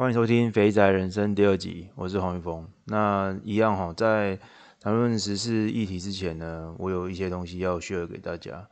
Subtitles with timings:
[0.00, 2.66] 欢迎收听《肥宅人生》第二集，我是黄玉峰。
[2.86, 4.38] 那一样哈，在
[4.80, 8.66] 谈论时事议题之前呢，我有一些东西要 share 给大家。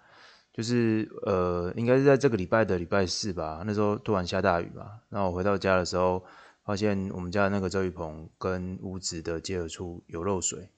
[0.54, 5.00] 就是呃，应该是在这个礼拜的礼拜四吧，那时候突然下大雨嘛。
[5.10, 6.24] 那我回到家的时候，
[6.64, 10.70] 发现我们家的那个遮雨棚跟屋子的接合处有漏水。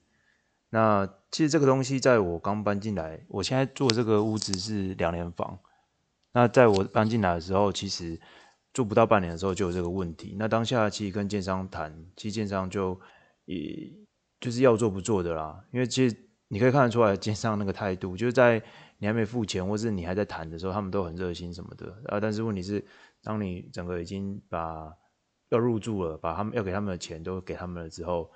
[0.69, 5.59] 那其实这个东西在我刚搬进来，我现在住这个屋子是两年房。
[6.33, 8.19] 那在我搬进来的时候，其实。
[8.73, 12.97] 住不到半年的时候就有这个问题，那当下其实跟建商谈，其实建商就
[13.43, 13.91] 也
[14.39, 15.61] 就是要做不做的啦。
[15.71, 16.15] 因为其实
[16.47, 18.63] 你可以看得出来，建商那个态度，就是在
[18.97, 22.17] 你还没付钱，或是你还在谈的时候，他们都很热心什么的啊。
[22.17, 22.81] 但是问题是，
[23.21, 24.89] 当你整个已经把
[25.49, 28.31] 要入住了，把他们要给他们的钱都给他们了之后，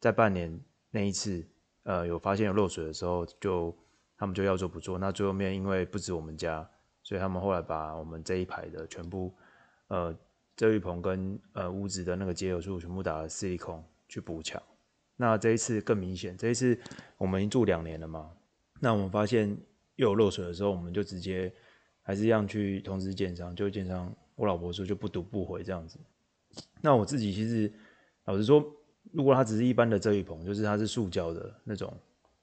[0.00, 1.48] 在半年那一次，
[1.84, 3.74] 呃，有发现有漏水的时候，就
[4.18, 4.98] 他们就要做不做。
[4.98, 6.68] 那最后面因为不止我们家，
[7.02, 9.34] 所以他们后来把我们这一排的全部。
[9.88, 10.14] 呃，
[10.54, 14.62] 遮雨棚跟呃屋子的那个接合处全部打了矽利康去补墙。
[15.16, 16.78] 那这一次更明显，这一次
[17.16, 18.30] 我们已经住两年了嘛。
[18.80, 19.48] 那我们发现
[19.96, 21.50] 又有漏水的时候，我们就直接
[22.02, 25.98] 还是一样去通知建商，就建商我老婆说就不读不回这样子。
[26.82, 27.72] 那我自己其实
[28.26, 28.64] 老实说，
[29.10, 31.92] 如果它只是一般的遮雨棚，就是它是塑胶的那种，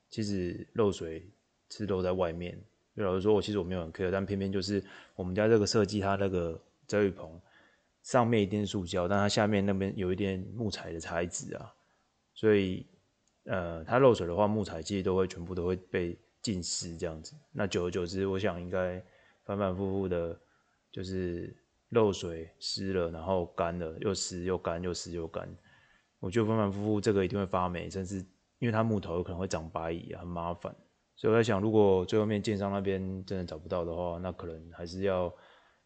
[0.10, 1.30] 其实漏水
[1.70, 2.60] 是漏在外面。
[2.96, 4.84] 就老实说，我其实我没有很 care，但偏偏就是
[5.16, 6.60] 我们家这个设计，它那个。
[6.88, 7.42] 遮雨棚
[8.04, 11.74] 上面一定是塑胶，但它下面那边有一点木材的材质啊，
[12.36, 12.86] 所以
[13.46, 17.34] 呃，它漏水的话，木材其实都会全部都会被浸湿这样子。
[17.52, 19.04] 那久而久之，我想应该
[19.44, 20.40] 反反复复的，
[20.92, 21.56] 就是
[21.90, 25.50] 漏水湿了，然后干了，又湿又干，又湿又干。
[26.20, 28.18] 我觉得反反复复这个一定会发霉，甚至
[28.60, 30.76] 因为它木头有可能会长白蚁啊，很麻烦。
[31.16, 35.34] 所以我在想，如果最后面建商那边真的找不到的话，那可能还是要。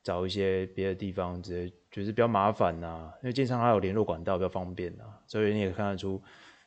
[0.04, 6.22] 找一些别的地方，直接就是比较麻烦呐、因为建商还有联络管道比较方便呐、所以你也看得出，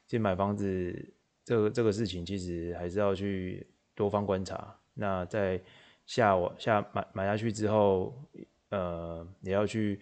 [0.07, 4.77] 其实买房子这个这个事情，其实还是要去多方观察。
[4.95, 5.61] 那在
[6.05, 8.15] 下我下买买下去之后，
[8.71, 10.01] 呃，也要去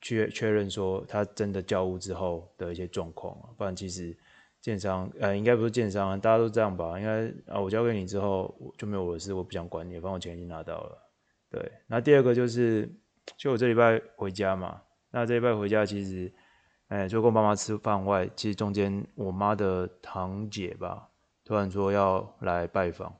[0.00, 4.16] 确确认说他真的交屋之后的一些状况，不然其实
[4.60, 6.98] 建商呃应该不是建商，大家都这样吧？
[6.98, 11.09] 应该啊，我交给你之后就没有我的事，我不想管你，反正我钱已经拿到了。
[11.50, 12.88] 对，那第二个就是，
[13.36, 14.80] 就我这礼拜回家嘛，
[15.10, 16.32] 那这礼拜回家其实，
[16.86, 21.08] 哎，就跟我妈妈吃饭外，其实中间我妈的堂姐吧，
[21.44, 23.12] 突然说要来拜访，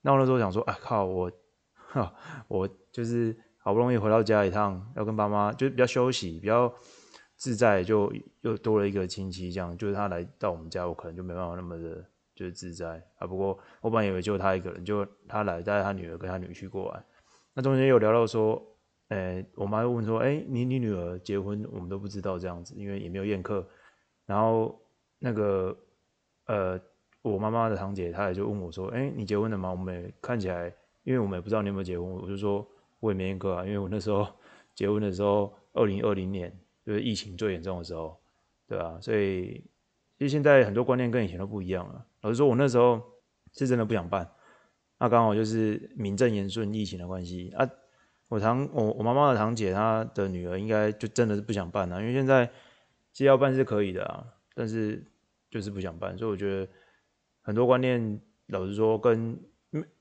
[0.00, 1.30] 那我那时候想说，哎靠，我，
[1.74, 2.12] 哈，
[2.48, 6.74] 我就是好不容易回到家一趟，要跟爸妈就是比较休息，比较
[7.36, 12.04] 自在，就又多了一个亲戚，这样，就是他来到我们家，我可能就没办法那么的，
[12.34, 13.28] 就是自在啊。
[13.28, 17.04] 不过我本来以为就他一个人，就他来带他女儿跟他女婿过来。
[17.60, 18.74] 那中间有聊到说，
[19.08, 23.68] 诶、我妈又问说，诶、欸，你你女儿结婚，我们都不知道这样子，因为也没有宴客。
[24.24, 24.80] 然后
[25.18, 25.76] 那个，
[26.46, 26.80] 呃，
[27.20, 29.70] 我妈妈的堂姐她也就问我说，诶、欸，你结婚了吗？
[29.70, 32.66] 我们看起来，因为我们也不知道你有没有结婚，我就说
[32.98, 34.26] 我也没宴客啊，因为我那时候
[34.74, 38.18] 结婚的时候，二零二零年就是疫情最严重的时候，
[38.66, 38.98] 对吧、啊？
[39.02, 39.62] 所以
[40.16, 42.06] 其实现在很多观念跟以前都不一样了。
[42.22, 43.02] 老实说，我那时候
[43.52, 44.26] 是真的不想办。
[45.00, 47.66] 那刚好就是名正言顺疫情的关系啊，
[48.28, 52.46] 我堂我我妈妈的堂姐她的女儿应该就真的是不想办了，因为现在
[53.10, 54.22] 其实要办是可以的啊，
[54.54, 55.02] 但是
[55.50, 56.70] 就是不想办，所以我觉得
[57.40, 59.36] 很多观念老实说跟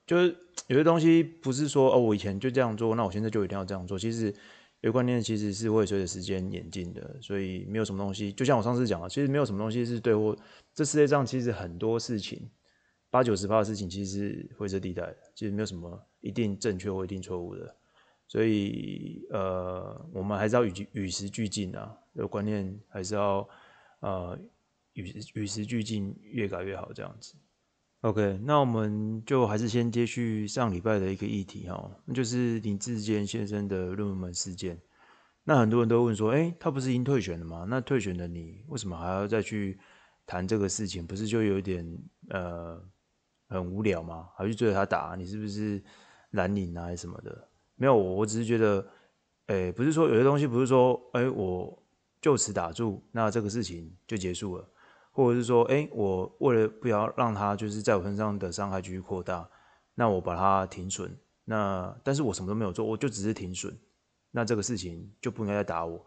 [0.05, 0.35] 就是
[0.67, 4.33] 有些东西不是说哦我以前就这样做，那我现在就一定要这样做，其实
[4.81, 10.35] 有观念其实是会随着时间演进的，所以没有什么东西，就像我上次讲的，其实没有什么东西是对或
[10.73, 12.49] 这世界上其实很多事情。
[13.11, 17.75] 八九十趴的事情其实是灰色地带，其实没有什么一定正确或一定错误的，
[18.27, 23.49] 所以呃，我们还是要与与时俱进啊，这个观念还是要
[24.01, 24.37] 呃
[24.93, 27.33] 与与时俱进，越改越好这样子。
[28.01, 34.79] OK，那我们就还是先接续上礼拜的一个议题哈，那就是林志坚先生的论文门事件。
[35.43, 37.65] 那很多人都问说，哎、他不是已经退选了吗？
[37.67, 39.79] 那退选的你为什么还要再去
[40.27, 41.07] 谈这个事情？
[41.07, 41.83] 不是就有点
[42.29, 42.79] 呃？
[43.49, 44.29] 很无聊吗？
[44.37, 45.15] 还去追着他打？
[45.17, 45.83] 你是不是
[46.31, 47.47] 蓝领啊，还是什么的？
[47.75, 48.87] 没有，我我只是觉得，
[49.47, 51.77] 哎、不是说有些东西不是说，哎、我
[52.21, 54.69] 就此打住，那这个事情就结束了，
[55.11, 59.49] 或者是说，哎、我为了不要让他就是在我身上的伤害继续扩大，
[59.95, 61.17] 那我把它停损。
[61.45, 63.75] 那但是我什么都没有做，我就只是停损，
[64.29, 66.05] 那这个事情就不应该再打我。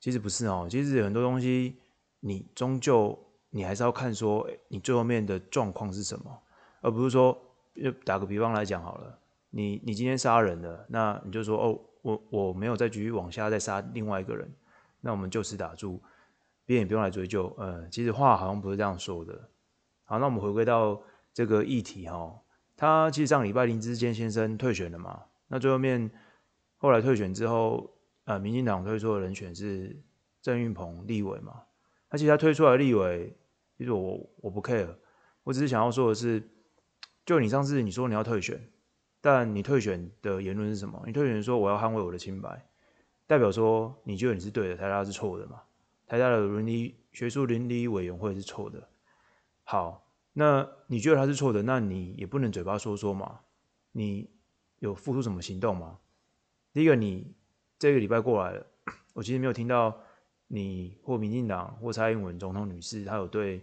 [0.00, 1.76] 其实不是哦，其实很多东西
[2.18, 3.16] 你终究
[3.50, 6.42] 你还是要看说，你最后面的状况是什么。
[6.82, 7.36] 而不是说，
[7.74, 9.18] 就打个比方来讲好了，
[9.48, 14.52] 你你今天杀人了，那你就说哦，我我没有再继续往下再杀另外一个人，
[15.00, 16.02] 那我们就此打住，
[16.66, 17.54] 别人也不用来追究。
[17.56, 19.48] 呃，其实话好像不是这样说的。
[20.04, 21.00] 好，那我们回归到
[21.32, 22.38] 这个议题哈，
[22.76, 26.10] 他其实上礼拜林智坚先生退选了嘛，那最后面
[26.76, 27.88] 后来退选之后，
[28.24, 29.96] 呃，民进党推出的人选是
[30.42, 31.62] 郑运鹏立委嘛，
[32.10, 33.34] 那其实他推出来立委，
[33.78, 34.94] 其实我我不 care，
[35.44, 36.42] 我只是想要说的是，
[37.24, 38.60] 就你上次你说你要退选。
[39.24, 41.00] 但你退选的言论是什么？
[41.06, 42.66] 你退选说我要捍卫我的清白，
[43.28, 45.62] 代表说你觉得你是对的，台大是错的嘛？
[46.08, 48.82] 台大的伦理学术伦理委员会是错的。
[49.62, 53.38] 好，那你觉得他是错的，那你也不能嘴巴说说嘛？
[53.92, 54.28] 你
[54.80, 56.00] 有付出什么行动吗？
[56.72, 57.32] 第一个，你
[57.78, 58.66] 这个礼拜过来了，
[59.12, 59.96] 我其实没有听到
[60.48, 63.62] 你或民进党或蔡英文总统女士，她有对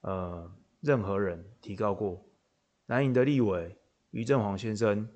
[0.00, 2.25] 呃任何人提告过
[2.86, 3.76] 蓝营的立委。
[4.12, 5.06] 于正煌先生，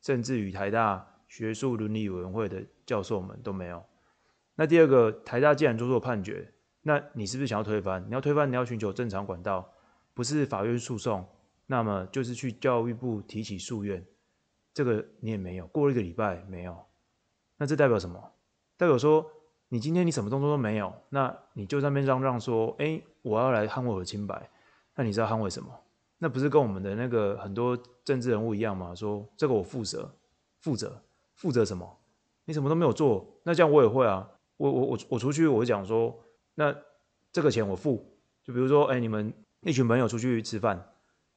[0.00, 3.84] 甚至于台大学术伦理委员会的教授们都没有。
[4.54, 8.02] 那第二个，台大既然做出判决，那你是不是想要推翻？
[8.08, 9.70] 你要推翻，你要寻求正常管道，
[10.14, 11.28] 不是法院诉讼，
[11.66, 14.02] 那么就是去教育部提起诉愿。
[14.72, 16.78] 这个你也没有，过了一个礼拜没有。
[17.58, 18.32] 那这代表什么？
[18.78, 19.30] 代表说
[19.68, 24.48] 你今天你什么动作都没有，那你就在那边嚷嚷说，哎，我要来捍卫我的清白。
[24.94, 25.78] 那你知道捍卫什么？
[26.22, 28.94] 那不是跟我们的那个很多政治人物一样吗？
[28.94, 30.14] 说这个我负责，
[30.60, 31.02] 负责，
[31.34, 31.98] 负责什么？
[32.44, 34.30] 你什么都没有做，那这样我也会啊。
[34.58, 36.14] 我我我我出去，我讲说，
[36.54, 36.76] 那
[37.32, 38.06] 这个钱我付。
[38.44, 39.32] 就比如说，哎、你们
[39.62, 40.92] 一群朋友出去吃饭，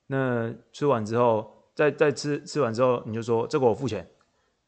[0.07, 4.09] 那吃完之后，再再吃吃完之后，你就说这个我付钱。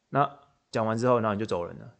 [0.08, 0.38] 那
[0.70, 1.94] 讲完之后，然后你就走人了。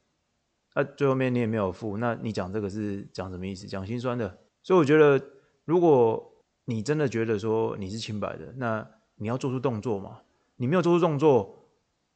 [0.74, 3.66] 那最后面你也没有付，那你讲这个是讲什么意思？
[3.66, 4.38] 讲心酸的。
[4.62, 5.22] 所以我觉得，
[5.64, 6.32] 如果
[6.66, 10.20] 你真的觉得说你是清白的，那你要做出动作嘛？
[10.56, 11.68] 你没有做出动作，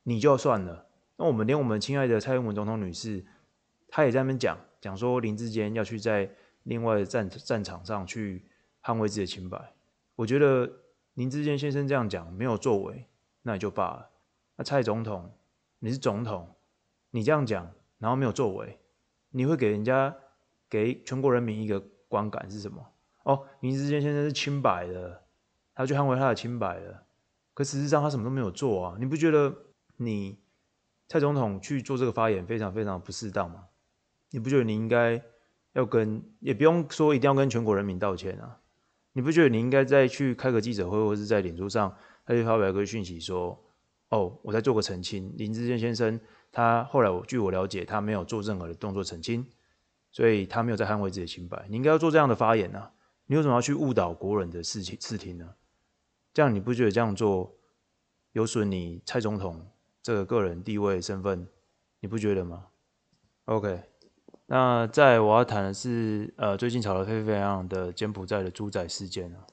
[0.02, 0.86] 你就算了。
[1.16, 3.24] 那我们连我们亲爱的蔡英文总统女士，
[3.88, 6.28] 她也在那边讲讲说林志坚要去在
[6.64, 8.44] 另外的战战场上去
[8.82, 9.72] 捍卫自己的清白。
[10.16, 10.70] 我觉得
[11.14, 13.06] 林志坚先生这样讲没有作为，
[13.42, 14.10] 那也就罢了。
[14.56, 15.30] 那蔡总统，
[15.78, 16.56] 你是总统，
[17.10, 18.78] 你这样讲然后没有作为，
[19.30, 20.16] 你会给人家
[20.68, 22.84] 给全国人民一个观感是什么？
[23.30, 25.22] 哦，林志坚先生是清白的，
[25.74, 27.04] 他去捍卫他的清白了。
[27.54, 28.96] 可事实上他什么都没有做啊！
[28.98, 29.54] 你不觉得
[29.96, 30.38] 你
[31.08, 33.66] 蔡总统去做这个发言非常非常不适当吗？
[34.30, 35.22] 你不觉得你应该
[35.74, 38.58] 要跟，也不用说一定要跟全国人民道歉啊？
[39.12, 41.94] 你不觉得你应该再去开个记者会，或是在脸书上
[42.24, 43.58] 他去发表一个讯息说
[44.10, 46.18] ：“哦，我再做个澄清，林志坚先生
[46.50, 49.44] 他后来我据我了解，他没有做任何的动作澄清，
[50.12, 51.66] 所以他没有在捍卫自己的清白。
[51.68, 52.92] 你应该要做这样的发言啊！”
[53.30, 55.54] 你为什么要去误导国人的事情视听呢？
[56.34, 57.54] 这样你不觉得这样做
[58.32, 59.70] 有损你蔡总统
[60.02, 61.46] 这个个人地位身份？
[62.00, 62.66] 你不觉得吗
[63.44, 63.84] ？OK，
[64.46, 69.46] 那在我要谈的是，呃，最近炒得沸沸扬扬的柬埔寨的猪仔事件啊。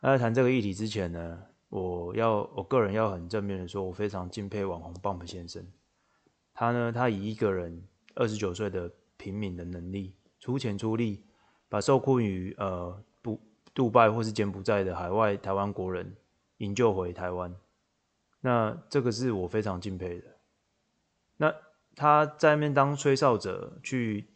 [0.00, 5.64] 那在谈这个议题之前呢，我要我个人要很正面的说，我非常敬佩网红 Bump 先生。
[6.52, 11.22] 他呢，他以一个人二十九岁的平民的能力，出钱出力。
[11.68, 13.40] 把受困于呃不
[13.72, 16.16] 杜拜或是柬埔寨的海外台湾国人
[16.58, 17.54] 营救回台湾，
[18.40, 20.26] 那这个是我非常敬佩的。
[21.36, 21.54] 那
[21.96, 24.26] 他在那边当吹哨者去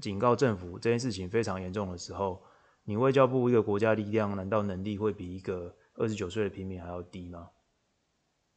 [0.00, 2.42] 警告政府这件事情非常严重的时候，
[2.84, 7.50] 你外交部一个国家力量难道能力会比一个二十九岁的平民还要低吗？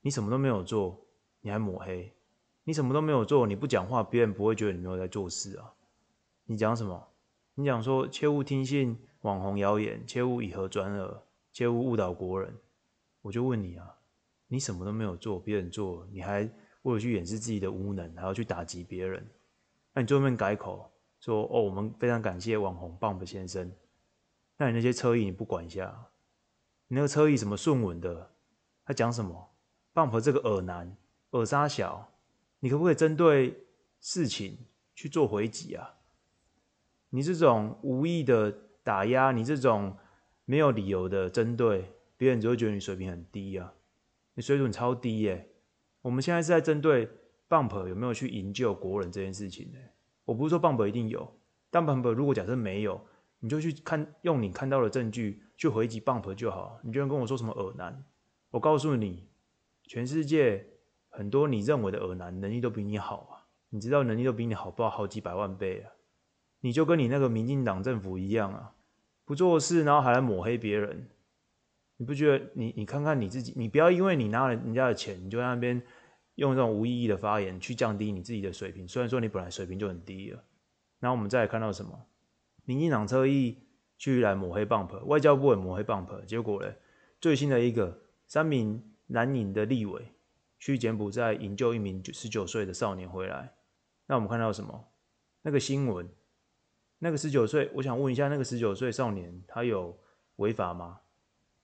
[0.02, 1.06] 你什么都没有做，
[1.42, 2.14] 你还抹黑？
[2.64, 5.74] 你什么都没有做，你不讲话，别人不会觉得你没有在做事啊？
[6.46, 7.09] 你讲什么？
[7.60, 12.56] 你讲说，切勿听信网红谣言，切勿以讹传讹，切勿误导国人。
[13.22, 13.98] 我就问你啊，
[14.48, 16.50] 你什么都没有做，别人做，你还
[16.84, 19.30] 为了去掩饰自己的无能，还要去打击别人？
[19.94, 20.90] 那你最后面改口
[21.20, 23.70] 说，哦，我们非常感谢网红棒 u 先生。
[24.56, 25.94] 那你那些车艺你不管一下？
[26.88, 28.32] 你那个车艺什么顺稳的？
[28.86, 29.50] 他讲什么
[29.92, 30.96] 棒 u 这个耳男
[31.32, 32.10] 耳沙小，
[32.62, 33.54] 你可不可以针对
[34.00, 34.58] 事情
[34.96, 35.96] 去做回击啊？
[37.10, 39.98] 你这种无意的打压，你这种
[40.46, 43.74] 没有理由的针对别人，只会觉得你水平很低啊！
[44.36, 45.50] 你水准超低耶、
[46.02, 47.10] 我们现在是在针对
[47.50, 49.80] Bump 有没有去营救国人这件事情呢、
[50.26, 51.36] 我不是说 Bump 一定有，
[51.70, 53.02] 但 Bump 如果假设没有，
[53.40, 56.80] 你就去看用你看到的证据去回击 Bump 就好。
[56.84, 58.04] 你居然跟我说什么耳男？
[58.52, 59.28] 我告诉你，
[59.84, 60.66] 全世界
[61.10, 63.50] 很多你认为的耳男能力都比你好啊！
[63.70, 65.92] 你知道能力都比你好，不知道好几百万倍啊！
[66.62, 68.74] 你就跟你那个民进党政府一样啊，
[69.26, 71.10] 不做事，然后还来抹黑别人，
[71.98, 72.74] 你不觉得你？
[72.76, 75.82] 你看看你自己，你不要因为你拿了人家的钱，你就在那边
[76.36, 78.88] 用这种无意义的发言去降低你自己的水平。
[78.88, 80.44] 虽然说你本来水平就很低了，
[81.00, 82.08] 然后我们再来看到什么？
[82.66, 83.58] 民进党侧翼
[83.98, 86.74] 去来抹黑 Bump，外交部也抹黑 Bump，结果呢，
[87.20, 90.14] 最新的一个三名蓝营的立委
[90.60, 93.54] 去柬埔寨营救一名九十九岁的少年回来，
[94.08, 94.86] 那我们看到什么？
[95.42, 96.08] 那个新闻，
[97.00, 99.98] 那个十九岁，我想问一下，那个十九岁少年他有
[100.36, 101.00] 违法吗？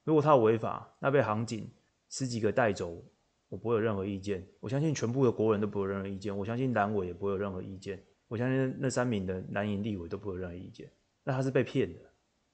[0.04, 1.70] 如果他有违法，那被航警
[2.10, 3.04] 十几个带走，
[3.50, 4.48] 我不会有任何意见。
[4.60, 6.36] 我相信全部的国人都不会有任何意见。
[6.36, 8.02] 我相信蓝委也不会有任何意见。
[8.28, 10.90] 我相信那三名的蓝营立委都不会有任何意见。
[11.24, 12.00] 那他是被骗的。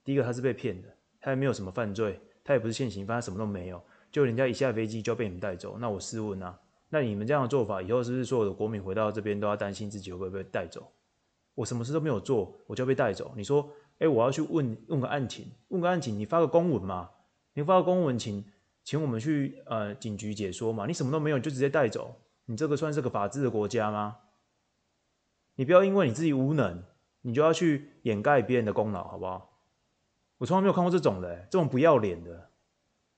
[0.03, 3.81] 第一个，他是被骗的，他也没有什么犯罪，他也不是现行犯，他什么都没有。
[4.11, 6.59] 就人家一下飞机就要被你们带走，那我试问啊，
[6.89, 10.91] 那你们这样的做法，以后是不是所有的国民回到这边都要担心自己会不会被带走？
[11.55, 13.33] 我什么事都没有做，我就要被带走？
[13.35, 17.09] 你说，哎，我要去问问个案情，问个案情，你发个公文嘛？
[17.53, 18.45] 你发个公文请
[18.83, 20.85] 请我们去呃警局解说嘛？
[20.85, 22.15] 你什么都没有就直接带走？
[22.45, 24.17] 你这个算是个法治的国家吗？
[25.55, 26.83] 你不要因为你自己无能，
[27.21, 29.59] 你就要去掩盖别人的功劳，好不好？
[30.37, 32.49] 我从来没有看过这种的，这种不要脸的。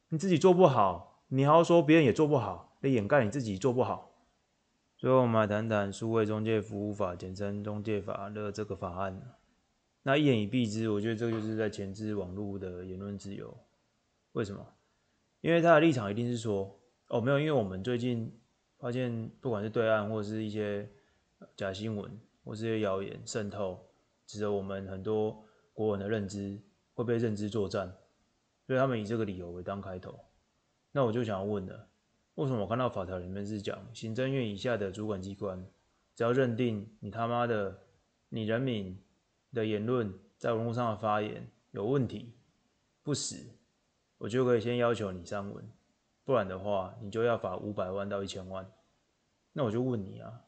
[0.09, 4.12] 你自己做不好，你还要说别人也做不好，来掩盖你自己做不好。
[5.03, 9.21] 最后我们来谈谈数位中介服务法，简称中介法的这个法案。
[10.03, 13.53] 那一言以蔽之，我觉得这就是在钳制网络的言论自由。
[14.31, 14.65] 为什么？
[15.41, 16.79] 因为他的立场一定是说，
[17.09, 18.33] 哦，没有，因为我们最近
[18.77, 20.89] 发现，不管是对岸或者是一些
[21.57, 22.09] 假新闻
[22.45, 23.85] 或是一些谣言渗透，
[24.27, 25.43] 使得我们很多
[25.73, 26.57] 国人的认知
[26.93, 27.93] 会被认知作战。
[28.65, 30.17] 所以他们以这个理由为当开头，
[30.93, 31.89] 那我就想要问了，
[32.35, 35.63] 为什么我看到法条里面是讲行政院以下的主管机关，
[36.15, 37.79] 只要认定你他妈的
[38.29, 38.99] 你人民
[39.53, 42.33] 的言论在网络上的发言有问题，
[43.03, 43.45] 不实，
[44.17, 45.63] 我就可以先要求你删文，
[46.23, 48.67] 不然的话你就要罚五百万到一千万。
[49.51, 50.45] 那我就问你啊，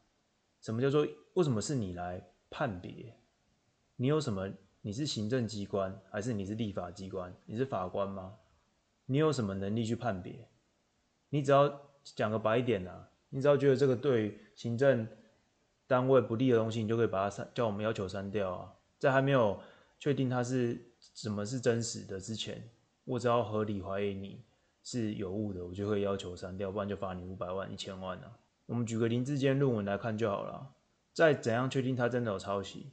[0.60, 3.16] 什么叫做为什么是你来判别？
[3.94, 4.52] 你有什么？
[4.82, 7.32] 你是行政机关还是你是立法机关？
[7.44, 8.36] 你是法官吗？
[9.04, 10.48] 你有什么能力去判别？
[11.28, 15.06] 你只要讲个白一点啊，你只要觉得这个对行政
[15.86, 18.72] 单位不利的东西，你就可以把它删，叫我们要求删掉啊。
[18.98, 19.60] 在还没有
[19.98, 20.80] 确定它是
[21.14, 22.70] 什么是真实的之前，
[23.04, 24.44] 我只要合理怀疑你
[24.82, 28.38] 是有误的，我就会要求删掉，不然就罚你五百万、一千万啊。
[28.66, 30.74] 我们举个林智坚论文来看就好了。
[31.12, 32.92] 再怎样确定他真的有抄袭？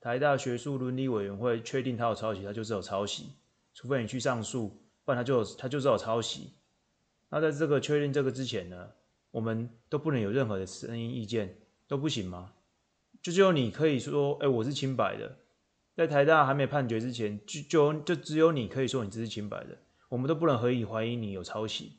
[0.00, 3.30] 台大学术伦理委员会确定他有抄袭，他就是有抄袭，
[3.72, 4.68] 除非你去上诉，
[5.04, 6.54] 不然他就有他就是有抄袭。
[7.32, 8.90] 那在这个确认这个之前呢，
[9.30, 11.56] 我们都不能有任何的声音意见，
[11.88, 12.52] 都不行吗？
[13.22, 15.38] 就只有你可以说，哎、我是清白的。
[15.96, 19.78] 在台大还没判决之前，就就就只有你可以说你这是清白的，
[20.10, 21.94] 我们都不能合以怀疑你有抄袭，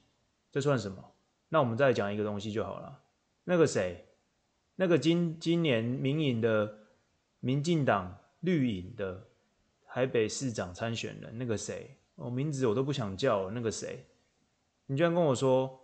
[0.51, 1.03] 这算什么？
[1.49, 3.01] 那我们再讲一个东西就好了。
[3.45, 4.05] 那个谁，
[4.75, 6.79] 那个今今年民营的。
[7.45, 9.27] 民进党绿营的
[9.85, 13.51] 台北市长参选人，那个谁，我名字我都不想叫。
[13.51, 14.05] 那个谁，
[14.87, 15.79] 你居然跟我说，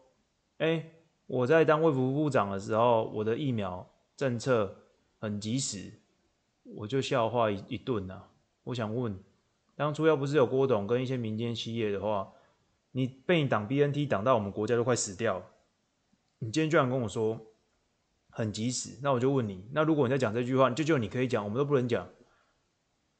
[0.57, 0.89] 哎、
[1.25, 4.75] 我在当卫福部长的时候，我的疫苗政策
[5.19, 5.93] 很及时，
[6.63, 8.29] 我就笑话一一顿啊。
[8.63, 9.17] 我想问，
[9.75, 12.31] 当初要不是有郭董跟一些民间企业的话，
[12.91, 15.45] 你被你挡 BNT 挡到我们国家都快死掉了。
[16.39, 17.45] 你今天居然跟我说。
[18.31, 22.07] 很及时，那我就问你，那如果你在讲这句话，就就你可以讲，我们都不能讲。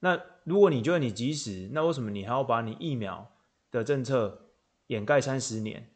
[0.01, 3.27] 那如果你觉得你及时，那为什么你还要把你疫苗
[3.71, 4.48] 的政策
[4.89, 5.89] 掩盖三十年？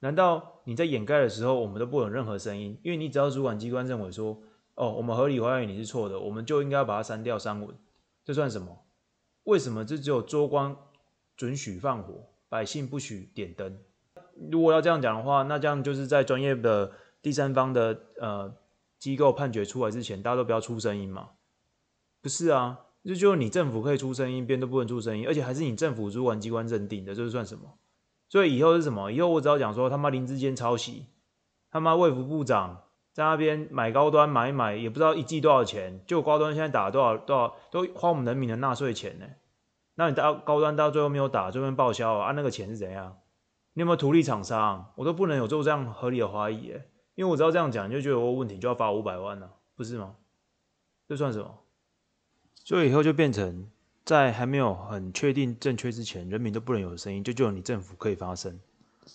[0.00, 2.76] 难道你在掩盖的时候，我们都不有任何声音？
[2.82, 4.42] 因为你只要主管机关认为说，
[4.74, 7.76] 哦，我们合理怀疑你是错的，我们就应该要把它删掉删文，
[8.24, 8.86] 这算什么？
[9.44, 10.76] 为什么这只有州官
[11.36, 13.78] 准许放火，百姓不许点灯？
[14.50, 16.92] 如果要这样讲的话，那这样就是在专业的。
[17.22, 18.54] 第三方的呃
[19.00, 21.30] 机构判决出来之前，大家都不要出声音嘛？
[22.22, 27.78] 不是啊，就就你政府可以出声音，别人都不能出声音，而且还是你政府主管机关认定的，这是算什么？
[28.28, 29.10] 所以以后是什么？
[29.10, 31.06] 以后我只要讲说他妈林志坚抄袭，
[31.70, 39.26] 他妈卫福部长在那边买高端买一买，也不知道一季多少钱，就高端现在打多少多少，都花我们人民的纳税钱呢？
[39.94, 42.32] 那你到高端到最后没有打，最后报销啊？
[42.32, 43.16] 那个钱是怎样？
[43.72, 44.92] 你有没有图利厂商？
[44.96, 46.74] 我都不能有做这样合理的怀疑。
[47.14, 50.16] 因为我知道这样讲，就觉得我有问题，就要罚五百万了，不是吗？
[51.08, 51.60] 这算什么？
[52.64, 53.70] 所以以后就变成
[54.06, 58.58] 在还没有很确定正确之前，人民都不能有声音，就只有你政府可以发声。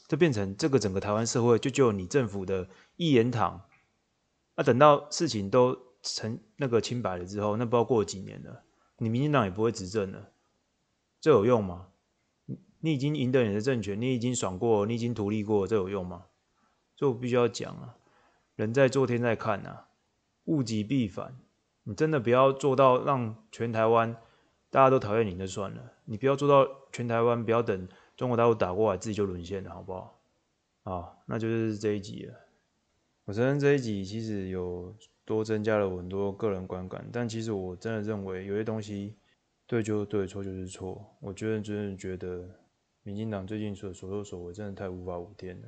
[0.07, 2.67] 就变成这个整个台湾社会，就只有你政府的
[2.97, 3.61] 一言堂。
[4.55, 8.63] 那等到事情都成那个清白了之后，那不知道过几年了，
[8.97, 10.31] 你民进党也不会执政了，
[11.21, 11.87] 这有用吗？
[12.81, 16.25] 你已经赢得你的政权，你已经爽过，你已经图利过，这有用吗？
[16.97, 17.95] 所以我必须要讲啊，
[18.55, 19.87] 人在做天在看呐、啊，
[20.45, 21.37] 物极必反。
[21.83, 24.15] 你真的不要做到让全台湾
[24.71, 30.19] 大家都讨厌你就算了，你不要做到全台湾不要等中国大陆打过来自己就沦陷了，好不好？
[30.83, 32.33] 啊，那就是这一集了。
[33.25, 39.13] 我承认这一集其实有多增加了很多个人观感，但其实我真的认为有些东西
[39.67, 41.05] 对就是对，错就是错。
[41.19, 42.49] 我觉得真的觉得
[43.03, 45.67] 民进党最近所所作所为真的太无法无天了。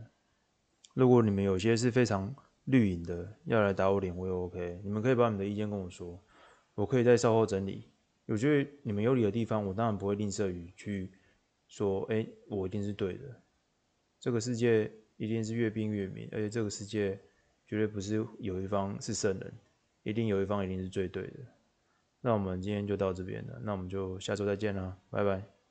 [0.93, 2.33] 如果你们有些是非常
[2.63, 4.81] 绿营的，要来打我脸，我也 OK。
[4.83, 6.19] 你们可以把你们的意见跟我说，
[6.75, 7.89] 我可以再稍后整理。
[8.25, 11.11] 我觉得你们有理的地方，我当然不会吝啬于去
[11.67, 13.41] 说，哎、我一定是对的。
[14.19, 17.19] 这个世界一定是越辩越明，而且这个世界
[17.67, 19.53] 绝对不是有一方是圣人，
[20.03, 21.39] 一定有一方一定是最对的。
[22.21, 25.62] 那我们今天就到这边了，那我们就下周再见啦，拜拜。